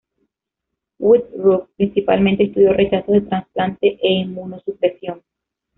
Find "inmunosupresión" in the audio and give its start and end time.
4.11-5.21